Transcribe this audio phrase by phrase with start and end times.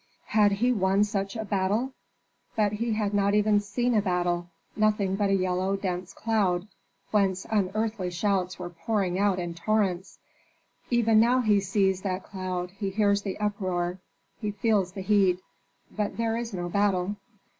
[0.29, 1.93] Had he won such a battle?
[2.55, 6.67] But he had not even seen a battle, nothing but a yellow dense cloud,
[7.11, 10.17] whence unearthly shouts were poured out in torrents.
[10.89, 13.99] Even now he sees that cloud, he hears the uproar,
[14.39, 15.39] he feels the heat,
[15.95, 17.17] but there is no battle.